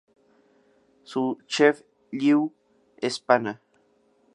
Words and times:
Su 1.03 1.37
"chef-lieu" 1.47 2.51
es 2.97 3.19
Pana. 3.19 3.61